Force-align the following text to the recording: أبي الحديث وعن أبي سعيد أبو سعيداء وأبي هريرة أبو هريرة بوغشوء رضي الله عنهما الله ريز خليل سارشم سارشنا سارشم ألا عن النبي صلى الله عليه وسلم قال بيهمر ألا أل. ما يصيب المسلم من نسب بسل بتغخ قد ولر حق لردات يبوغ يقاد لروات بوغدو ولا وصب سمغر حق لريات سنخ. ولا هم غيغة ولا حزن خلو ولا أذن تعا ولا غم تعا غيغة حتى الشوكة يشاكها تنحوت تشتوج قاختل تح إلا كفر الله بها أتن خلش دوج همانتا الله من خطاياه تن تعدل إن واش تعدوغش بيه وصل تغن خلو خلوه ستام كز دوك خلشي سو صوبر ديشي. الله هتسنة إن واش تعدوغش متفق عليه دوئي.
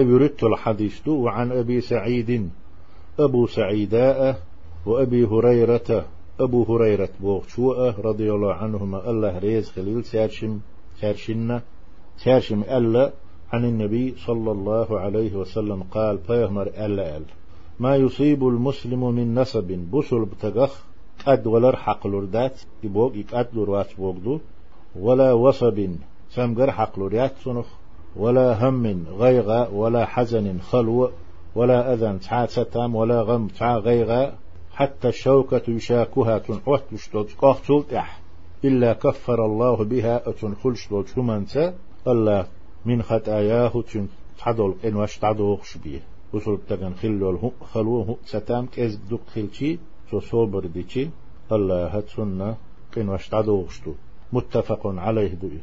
أبي 0.00 0.30
الحديث 0.42 1.08
وعن 1.08 1.52
أبي 1.52 1.80
سعيد 1.80 2.50
أبو 3.18 3.46
سعيداء 3.46 4.42
وأبي 4.86 5.24
هريرة 5.24 6.04
أبو 6.40 6.62
هريرة 6.62 7.08
بوغشوء 7.20 7.78
رضي 8.00 8.32
الله 8.32 8.52
عنهما 8.52 9.10
الله 9.10 9.38
ريز 9.38 9.70
خليل 9.70 10.04
سارشم 10.04 10.60
سارشنا 11.00 11.62
سارشم 12.16 12.62
ألا 12.62 13.12
عن 13.52 13.64
النبي 13.64 14.14
صلى 14.26 14.50
الله 14.50 15.00
عليه 15.00 15.36
وسلم 15.36 15.82
قال 15.82 16.18
بيهمر 16.28 16.66
ألا 16.66 17.16
أل. 17.16 17.22
ما 17.80 17.96
يصيب 17.96 18.48
المسلم 18.48 19.14
من 19.14 19.34
نسب 19.34 19.88
بسل 19.92 20.24
بتغخ 20.24 20.84
قد 21.26 21.46
ولر 21.46 21.76
حق 21.76 22.06
لردات 22.06 22.60
يبوغ 22.82 23.16
يقاد 23.16 23.48
لروات 23.54 23.96
بوغدو 23.98 24.38
ولا 24.96 25.32
وصب 25.32 25.88
سمغر 26.30 26.70
حق 26.70 26.98
لريات 26.98 27.32
سنخ. 27.44 27.66
ولا 28.18 28.68
هم 28.68 29.04
غيغة 29.18 29.74
ولا 29.74 30.04
حزن 30.04 30.58
خلو 30.58 31.10
ولا 31.54 31.92
أذن 31.92 32.20
تعا 32.20 32.86
ولا 32.86 33.22
غم 33.22 33.48
تعا 33.48 33.78
غيغة 33.78 34.32
حتى 34.72 35.08
الشوكة 35.08 35.62
يشاكها 35.68 36.38
تنحوت 36.38 36.82
تشتوج 36.92 37.26
قاختل 37.38 37.82
تح 37.90 38.20
إلا 38.64 38.92
كفر 38.92 39.44
الله 39.44 39.84
بها 39.84 40.28
أتن 40.28 40.54
خلش 40.54 40.88
دوج 40.88 41.06
همانتا 41.16 41.74
الله 42.06 42.46
من 42.84 43.02
خطاياه 43.02 43.82
تن 43.92 44.06
تعدل 44.38 44.74
إن 44.84 44.96
واش 44.96 45.18
تعدوغش 45.18 45.76
بيه 45.76 46.00
وصل 46.32 46.58
تغن 46.68 46.94
خلو 46.94 47.52
خلوه 47.72 48.16
ستام 48.24 48.66
كز 48.66 49.00
دوك 49.10 49.20
خلشي 49.34 49.78
سو 50.10 50.20
صوبر 50.20 50.66
ديشي. 50.66 51.08
الله 51.52 51.86
هتسنة 51.86 52.56
إن 52.98 53.08
واش 53.08 53.28
تعدوغش 53.28 53.80
متفق 54.32 54.86
عليه 54.86 55.34
دوئي. 55.34 55.60